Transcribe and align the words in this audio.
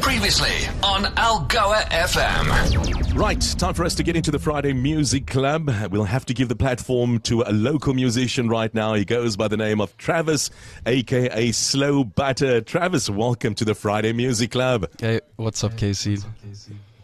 Previously 0.00 0.66
on 0.82 1.04
Algoa 1.16 1.82
FM. 1.90 3.14
Right, 3.16 3.40
time 3.58 3.74
for 3.74 3.84
us 3.84 3.94
to 3.96 4.02
get 4.02 4.16
into 4.16 4.30
the 4.30 4.38
Friday 4.38 4.72
Music 4.72 5.26
Club. 5.26 5.70
We'll 5.90 6.04
have 6.04 6.26
to 6.26 6.34
give 6.34 6.48
the 6.48 6.56
platform 6.56 7.20
to 7.20 7.42
a 7.42 7.52
local 7.52 7.94
musician 7.94 8.48
right 8.48 8.72
now. 8.74 8.94
He 8.94 9.04
goes 9.04 9.36
by 9.36 9.48
the 9.48 9.56
name 9.56 9.80
of 9.80 9.96
Travis, 9.96 10.50
aka 10.84 11.52
Slow 11.52 12.04
Butter. 12.04 12.60
Travis, 12.60 13.08
welcome 13.08 13.54
to 13.54 13.64
the 13.64 13.74
Friday 13.74 14.12
Music 14.12 14.50
Club. 14.50 14.88
Hey, 15.00 15.20
what's 15.36 15.64
up, 15.64 15.72
Kaycee? 15.72 16.24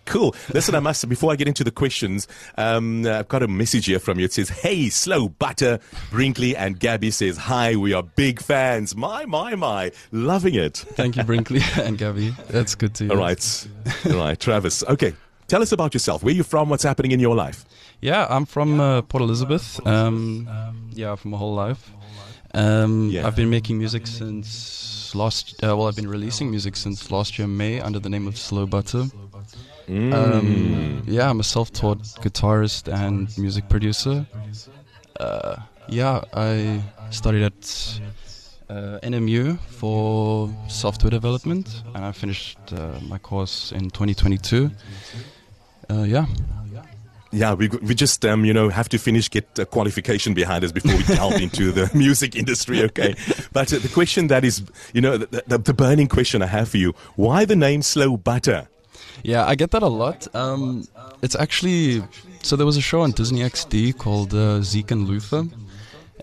Cool. 0.05 0.34
Listen, 0.53 0.75
I 0.75 0.80
must, 0.80 1.09
before 1.09 1.32
I 1.32 1.37
get 1.37 1.46
into 1.48 1.62
the 1.64 1.71
questions, 1.71 2.27
um, 2.59 3.07
I've 3.07 3.29
got 3.29 3.43
a 3.43 3.48
message 3.48 3.87
here 3.87 3.98
from 3.98 4.19
you. 4.19 4.25
It 4.25 4.32
says, 4.32 4.48
Hey, 4.48 4.89
Slow 4.89 5.29
Butter. 5.29 5.79
Brinkley 6.11 6.57
and 6.57 6.79
Gabby 6.79 7.11
says, 7.11 7.37
Hi, 7.37 7.77
we 7.77 7.93
are 7.93 8.02
big 8.02 8.41
fans. 8.41 8.96
My, 8.96 9.25
my, 9.27 9.55
my. 9.55 9.93
Loving 10.11 10.55
it. 10.57 10.77
Thank 10.77 11.16
you, 11.16 11.23
Brinkley 11.25 11.61
and 11.80 11.96
Gabby. 11.98 12.34
That's 12.48 12.75
good 12.75 12.95
to 12.96 13.05
hear. 13.05 13.12
All 13.12 13.19
right. 13.19 13.69
All 14.07 14.16
right, 14.16 14.38
Travis. 14.38 14.83
Okay. 14.84 15.15
Tell 15.48 15.62
us 15.62 15.73
about 15.73 15.93
yourself. 15.95 16.23
Where 16.23 16.32
are 16.32 16.37
you 16.37 16.43
from? 16.45 16.69
What's 16.69 16.82
happening 16.82 17.12
in 17.12 17.21
your 17.21 17.34
life? 17.34 17.65
Yeah, 18.01 18.27
I'm 18.29 18.46
from 18.46 18.80
uh, 18.80 19.02
Port 19.02 19.23
Elizabeth. 19.23 19.84
Um, 19.87 20.48
yeah, 20.93 21.15
for 21.15 21.29
my 21.29 21.37
whole 21.37 21.55
life. 21.55 21.91
Um, 22.55 23.09
Yeah. 23.10 23.27
I've 23.27 23.37
been 23.37 23.51
making 23.51 23.79
music 23.79 24.07
since 24.07 25.15
last. 25.15 25.62
Uh, 25.62 25.77
well, 25.77 25.88
I've 25.88 25.96
been 25.96 26.09
releasing 26.09 26.51
music 26.51 26.74
since 26.77 27.10
last 27.10 27.38
year 27.38 27.46
May 27.46 27.80
under 27.80 27.98
the 27.98 28.09
name 28.09 28.27
of 28.27 28.37
Slow 28.38 28.66
Butter. 28.66 29.05
Mm. 29.88 30.12
Um, 30.12 31.02
yeah, 31.06 31.28
I'm 31.28 31.41
a 31.41 31.45
self-taught 31.45 31.98
guitarist 32.20 32.92
and 32.92 33.36
music 33.38 33.68
producer. 33.68 34.27
Uh, 35.18 35.56
yeah, 35.88 36.23
I 36.32 36.82
studied 37.10 37.42
at 37.42 38.00
uh, 38.70 38.98
NMU 39.02 39.59
for 39.60 40.50
software 40.68 41.10
development, 41.10 41.82
and 41.95 42.04
I 42.04 42.12
finished 42.12 42.59
uh, 42.73 42.98
my 43.09 43.18
course 43.18 43.73
in 43.73 43.90
2022. 43.90 44.70
Uh, 45.90 46.02
yeah. 46.02 46.26
Yeah, 47.35 47.54
we, 47.54 47.68
we 47.68 47.95
just, 47.95 48.26
um, 48.26 48.45
you 48.45 48.52
know, 48.52 48.68
have 48.68 48.90
to 48.90 48.98
finish, 48.98 49.30
get 49.30 49.59
a 49.59 49.64
qualification 49.64 50.35
behind 50.35 50.64
us 50.64 50.70
before 50.70 50.95
we 50.95 51.02
delve 51.02 51.32
into 51.40 51.73
the 51.73 51.90
music 51.95 52.37
industry, 52.37 52.82
okay? 52.85 53.14
But 53.54 53.73
uh, 53.73 53.79
the 53.79 53.88
question 53.88 54.26
that 54.26 54.45
is, 54.45 54.62
you 54.92 55.01
know, 55.01 55.16
the, 55.16 55.42
the, 55.46 55.57
the 55.57 55.73
burning 55.73 56.09
question 56.09 56.42
I 56.42 56.46
have 56.46 56.68
for 56.68 56.76
you, 56.76 56.92
why 57.16 57.46
the 57.46 57.57
name 57.57 57.80
Slow 57.80 58.18
Butter? 58.18 58.68
Yeah, 59.23 59.45
I 59.46 59.55
get 59.55 59.71
that 59.73 59.82
a 59.82 59.88
lot. 59.88 60.27
Um, 60.35 60.87
it's 61.23 61.37
actually 61.37 62.02
so 62.43 62.57
there 62.57 62.66
was 62.66 62.77
a 62.77 62.80
show 62.80 63.02
on 63.02 63.13
Disney 63.13 63.41
XD 63.41 63.96
called 63.99 64.34
uh, 64.34 64.62
Zeke 64.62 64.91
and 64.91 65.06
Luther. 65.09 65.44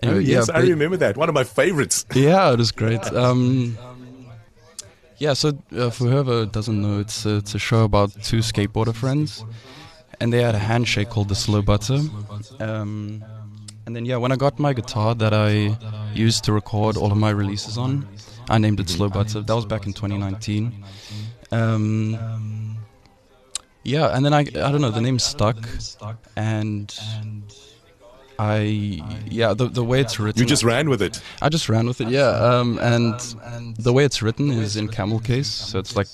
Anyway, 0.02 0.18
Oh, 0.18 0.20
yes, 0.20 0.48
yeah, 0.48 0.56
I 0.58 0.60
remember 0.62 0.96
that. 0.98 1.16
One 1.16 1.28
of 1.28 1.34
my 1.34 1.44
favorites. 1.44 2.04
Yeah, 2.14 2.52
it 2.52 2.58
was 2.58 2.72
great. 2.72 3.04
Um, 3.12 3.76
yeah, 5.18 5.34
so 5.34 5.52
uh, 5.76 5.90
for 5.90 6.04
whoever 6.08 6.46
doesn't 6.46 6.80
know, 6.80 7.00
it's 7.00 7.26
uh, 7.26 7.36
it's 7.42 7.54
a 7.54 7.58
show 7.58 7.84
about 7.84 8.12
two 8.22 8.38
skateboarder 8.38 8.94
friends, 8.94 9.44
and 10.20 10.32
they 10.32 10.42
had 10.42 10.54
a 10.54 10.58
handshake 10.58 11.10
called 11.10 11.28
the 11.28 11.34
Slow 11.34 11.60
Butter. 11.62 12.00
Um, 12.58 13.22
and 13.86 13.94
then 13.96 14.06
yeah, 14.06 14.16
when 14.16 14.32
I 14.32 14.36
got 14.36 14.58
my 14.58 14.72
guitar 14.72 15.14
that 15.16 15.32
I 15.34 15.76
used 16.14 16.44
to 16.44 16.52
record 16.52 16.96
all 16.96 17.12
of 17.12 17.18
my 17.18 17.30
releases 17.30 17.76
on, 17.76 18.06
I 18.48 18.58
named 18.58 18.80
it 18.80 18.88
Slow 18.88 19.08
Butter. 19.10 19.42
That 19.42 19.54
was 19.54 19.66
back 19.66 19.86
in 19.86 19.92
2019. 19.92 20.84
Um, 21.52 22.16
yeah, 23.94 24.14
and 24.14 24.24
then 24.24 24.34
I 24.34 24.40
I 24.66 24.70
don't 24.72 24.80
know 24.84 24.90
the 24.90 25.00
name 25.08 25.18
stuck, 25.18 25.58
and 26.36 26.86
I 28.38 29.02
yeah 29.28 29.52
the 29.60 29.66
the 29.68 29.84
way 29.84 30.00
it's 30.00 30.18
written. 30.18 30.40
You 30.40 30.46
just 30.48 30.64
ran 30.64 30.88
with 30.88 31.02
it. 31.02 31.20
I 31.42 31.48
just 31.50 31.68
ran 31.68 31.86
with 31.86 32.00
it, 32.00 32.08
yeah. 32.08 32.30
Um, 32.50 32.78
and 32.78 33.14
the 33.86 33.92
way 33.92 34.04
it's 34.08 34.22
written 34.22 34.50
is 34.50 34.76
in 34.76 34.88
camel 34.88 35.20
case, 35.20 35.48
so 35.48 35.78
it's 35.78 35.94
like 35.96 36.06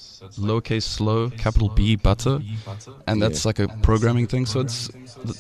lowercase 0.49 0.83
slow, 0.83 1.31
capital 1.31 1.69
B 1.69 1.97
butter, 1.97 2.41
and 3.07 3.23
that's 3.23 3.45
like 3.45 3.61
a 3.61 3.69
programming 3.83 4.27
thing. 4.27 4.47
So 4.47 4.61
it's 4.61 4.91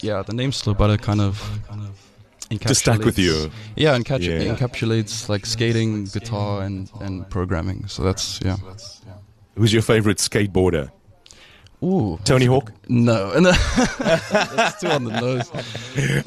yeah, 0.01 0.23
the 0.23 0.33
name 0.35 0.53
slow 0.53 0.75
butter 0.75 0.97
kind 0.97 1.21
of 1.21 1.35
encapsulates. 2.51 2.69
Just 2.69 2.81
stuck 2.83 3.05
with 3.05 3.19
you. 3.19 3.51
Yeah, 3.75 3.99
encaps- 3.99 4.23
Yeah. 4.23 4.55
encapsulates 4.55 5.29
like 5.29 5.45
skating, 5.47 6.05
guitar, 6.05 6.63
and 6.63 6.89
and 7.01 7.29
programming. 7.31 7.89
So 7.89 8.05
that's 8.05 8.41
yeah. 8.45 8.59
Who's 9.59 9.73
your 9.73 9.83
favorite 9.83 10.19
skateboarder? 10.19 10.91
Ooh, 11.87 12.19
Tony 12.25 12.47
Hawk? 12.47 12.73
no, 12.89 13.39
no, 13.39 13.53
that's 13.53 14.81
too 14.81 14.89
on 14.89 15.05
the 15.05 15.21
nose. 15.21 15.51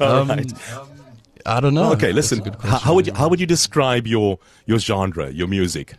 Um, 0.00 0.28
right. 0.28 0.52
I 1.46 1.60
don't 1.60 1.74
know. 1.74 1.92
Okay, 1.92 2.12
listen. 2.12 2.42
How, 2.60 2.94
would 2.94 3.06
you 3.06 3.12
how 3.14 3.28
would 3.28 3.40
you 3.40 3.46
describe 3.46 4.06
your 4.06 4.38
your 4.66 4.78
genre, 4.78 5.30
your 5.30 5.48
music? 5.48 5.94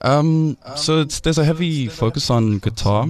Um, 0.00 0.56
so 0.76 1.00
it's 1.00 1.20
there's 1.20 1.38
a 1.38 1.44
heavy 1.44 1.88
focus 1.88 2.30
on 2.30 2.58
guitar, 2.58 3.08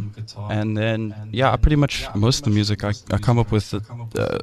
and 0.51 0.77
then 0.77 1.15
yeah, 1.33 1.53
I 1.53 1.57
pretty 1.57 1.77
much 1.77 2.07
most 2.15 2.39
of 2.39 2.45
the 2.45 2.51
music 2.51 2.85
I, 2.85 2.93
I 3.11 3.19
come 3.19 3.39
up 3.39 3.51
with 3.51 3.71
the, 3.71 3.81
the 4.11 4.41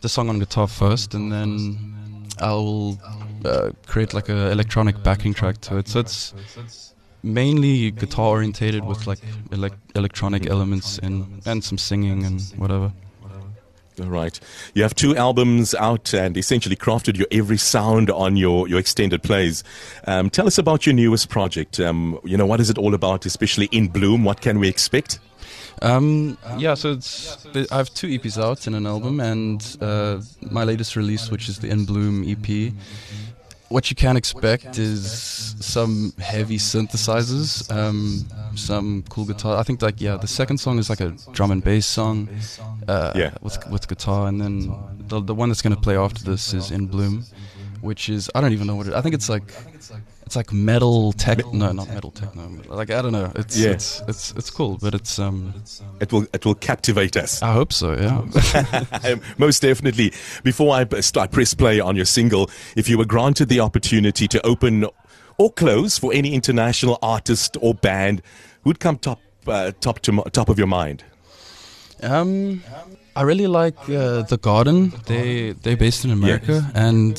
the 0.00 0.08
song 0.08 0.28
on 0.28 0.38
guitar 0.38 0.66
first, 0.68 1.14
and 1.14 1.32
then 1.32 2.28
I'll 2.40 2.98
uh, 3.44 3.70
create 3.86 4.14
like 4.14 4.28
a 4.28 4.50
electronic 4.50 5.02
backing 5.02 5.34
track 5.34 5.60
to 5.62 5.76
it. 5.78 5.88
So 5.88 6.00
it's 6.00 6.34
mainly 7.22 7.90
guitar 7.90 8.28
orientated 8.28 8.84
with 8.84 9.06
like 9.06 9.20
elec- 9.50 9.72
electronic 9.94 10.48
elements 10.48 10.98
and 10.98 11.42
and 11.46 11.64
some 11.64 11.78
singing 11.78 12.24
and 12.24 12.40
whatever. 12.56 12.92
All 14.00 14.06
right. 14.06 14.38
You 14.74 14.82
have 14.82 14.94
two 14.94 15.16
albums 15.16 15.74
out 15.74 16.14
and 16.14 16.36
essentially 16.36 16.76
crafted 16.76 17.16
your 17.16 17.26
every 17.32 17.58
sound 17.58 18.10
on 18.10 18.36
your, 18.36 18.68
your 18.68 18.78
extended 18.78 19.24
plays. 19.24 19.64
Um, 20.06 20.30
tell 20.30 20.46
us 20.46 20.56
about 20.56 20.86
your 20.86 20.94
newest 20.94 21.28
project. 21.28 21.80
Um, 21.80 22.18
you 22.22 22.36
know, 22.36 22.46
what 22.46 22.60
is 22.60 22.70
it 22.70 22.78
all 22.78 22.94
about, 22.94 23.26
especially 23.26 23.66
in 23.72 23.88
Bloom? 23.88 24.24
What 24.24 24.40
can 24.40 24.60
we 24.60 24.68
expect? 24.68 25.18
Um, 25.82 26.38
yeah, 26.56 26.74
so 26.74 26.92
it's 26.92 27.46
I 27.70 27.76
have 27.76 27.92
two 27.94 28.08
EPs 28.08 28.42
out 28.42 28.66
and 28.66 28.74
an 28.74 28.86
album, 28.86 29.20
and 29.20 29.76
uh, 29.80 30.20
my 30.50 30.64
latest 30.64 30.96
release, 30.96 31.30
which 31.30 31.48
is 31.48 31.60
the 31.60 31.68
In 31.68 31.84
Bloom 31.84 32.24
EP. 32.28 32.72
What 33.68 33.90
you 33.90 33.96
can 33.96 34.16
expect 34.16 34.78
is 34.78 35.54
some 35.60 36.14
heavy 36.18 36.56
synthesizers, 36.56 37.70
um, 37.70 38.26
some 38.54 39.04
cool 39.10 39.26
guitar. 39.26 39.58
I 39.58 39.62
think 39.62 39.82
like 39.82 40.00
yeah, 40.00 40.16
the 40.16 40.26
second 40.26 40.58
song 40.58 40.78
is 40.78 40.88
like 40.88 41.00
a 41.00 41.14
drum 41.32 41.50
and 41.50 41.62
bass 41.62 41.84
song, 41.86 42.28
uh, 42.88 43.12
Yeah. 43.14 43.34
with 43.42 43.58
with 43.68 43.86
guitar, 43.86 44.26
and 44.28 44.40
then 44.40 44.72
the 45.08 45.20
the 45.20 45.34
one 45.34 45.50
that's 45.50 45.60
gonna 45.60 45.76
play 45.76 45.96
after 45.98 46.24
this 46.24 46.54
is 46.54 46.70
In 46.70 46.86
Bloom, 46.86 47.24
which 47.82 48.08
is 48.08 48.30
I 48.34 48.40
don't 48.40 48.52
even 48.54 48.66
know 48.66 48.76
what 48.76 48.86
it. 48.86 48.94
I 48.94 49.02
think 49.02 49.14
it's 49.14 49.28
like 49.28 49.52
it's 50.28 50.36
like 50.36 50.52
metal 50.52 51.12
tech. 51.14 51.38
No, 51.52 51.72
not 51.72 51.88
metal 51.88 52.10
techno. 52.10 52.42
Like 52.68 52.90
I 52.90 53.00
don't 53.02 53.12
know. 53.12 53.32
It's 53.34 53.56
Yeah. 53.56 53.70
it's 53.70 54.02
it's 54.06 54.32
it's 54.36 54.50
cool, 54.50 54.76
but 54.80 54.94
it's 54.94 55.18
um. 55.18 55.54
It 56.00 56.12
will 56.12 56.26
it 56.34 56.44
will 56.44 56.54
captivate 56.54 57.16
us. 57.16 57.42
I 57.42 57.52
hope 57.52 57.72
so. 57.72 57.88
Yeah. 57.94 58.84
Um, 59.12 59.20
Most 59.38 59.62
definitely. 59.62 60.12
Before 60.44 60.74
I, 60.74 61.00
start 61.00 61.30
press 61.30 61.54
play 61.54 61.80
on 61.80 61.96
your 61.96 62.04
single, 62.06 62.50
if 62.76 62.88
you 62.88 62.98
were 62.98 63.06
granted 63.06 63.48
the 63.48 63.60
opportunity 63.60 64.28
to 64.28 64.38
open 64.46 64.84
or 65.38 65.50
close 65.52 65.98
for 65.98 66.12
any 66.12 66.34
international 66.34 66.98
artist 67.00 67.56
or 67.60 67.74
band, 67.74 68.20
who'd 68.64 68.80
come 68.80 68.98
top 68.98 69.20
uh, 69.46 69.72
top 69.80 70.00
to 70.00 70.22
top 70.32 70.48
of 70.50 70.58
your 70.58 70.68
mind? 70.68 71.04
um, 72.02 72.62
I 73.16 73.22
really 73.22 73.46
like 73.46 73.78
uh, 73.88 74.22
the 74.28 74.38
Garden. 74.40 74.92
They 75.06 75.52
they're 75.62 75.76
based 75.76 76.04
in 76.04 76.10
America, 76.10 76.70
and 76.74 77.16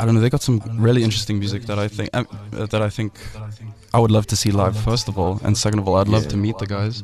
I 0.00 0.04
don't 0.04 0.14
know. 0.14 0.20
They 0.20 0.30
got 0.30 0.42
some 0.42 0.60
really 0.78 1.02
interesting 1.02 1.38
music 1.38 1.62
that 1.64 1.78
I 1.78 1.88
think 1.88 2.10
uh, 2.14 2.24
that 2.52 2.82
I 2.82 2.88
think 2.88 3.12
I 3.92 3.98
would 3.98 4.10
love 4.10 4.26
to 4.28 4.36
see 4.36 4.50
live. 4.50 4.76
First 4.76 5.08
of 5.08 5.18
all, 5.18 5.40
and 5.42 5.56
second 5.58 5.80
of 5.80 5.88
all, 5.88 5.96
I'd 5.96 6.08
love 6.08 6.28
to 6.28 6.36
meet 6.36 6.58
the 6.58 6.66
guys. 6.66 7.02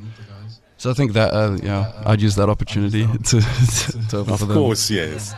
So 0.77 0.91
I 0.91 0.95
think 0.95 1.13
that 1.13 1.33
uh, 1.33 1.59
yeah, 1.63 1.93
I'd 2.07 2.21
use 2.23 2.37
that 2.37 2.49
opportunity 2.49 3.07
to 3.25 3.41
to 4.11 4.19
open 4.19 4.37
for 4.37 4.45
Of 4.45 4.51
course, 4.51 4.91
yes. 4.91 5.35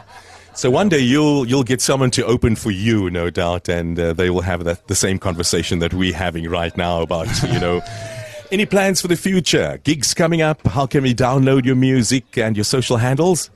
So 0.55 0.71
one 0.71 0.89
day 0.89 1.00
you'll 1.00 1.47
you'll 1.47 1.65
get 1.65 1.81
someone 1.81 2.11
to 2.12 2.25
open 2.25 2.56
for 2.56 2.71
you, 2.71 3.11
no 3.11 3.31
doubt, 3.31 3.69
and 3.69 3.99
uh, 3.99 4.12
they 4.12 4.31
will 4.31 4.43
have 4.43 4.65
that 4.65 4.87
the 4.88 4.94
same 4.94 5.19
conversation 5.19 5.78
that 5.81 5.93
we're 5.94 6.15
having 6.15 6.49
right 6.50 6.77
now 6.77 7.03
about 7.03 7.28
you 7.43 7.61
know. 7.61 7.81
Any 8.53 8.65
plans 8.65 9.00
for 9.00 9.09
the 9.09 9.17
future? 9.17 9.81
Gigs 9.82 10.15
coming 10.15 10.41
up? 10.41 10.65
How 10.67 10.87
can 10.87 11.03
we 11.03 11.15
download 11.15 11.65
your 11.65 11.75
music 11.75 12.38
and 12.38 12.56
your 12.56 12.65
social 12.65 12.97
handles? 12.97 13.50